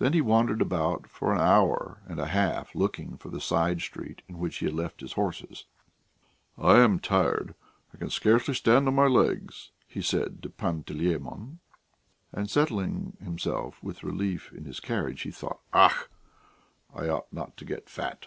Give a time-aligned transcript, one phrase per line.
[0.00, 4.20] Then he wandered about for an hour and a half, looking for the side street
[4.28, 5.66] in which he had left his horses.
[6.58, 7.54] "I am tired;
[7.94, 11.60] I can scarcely stand on my legs," he said to Panteleimon.
[12.32, 16.10] And settling himself with relief in his carriage, he thought: "Och!
[16.92, 18.26] I ought not to get fat!"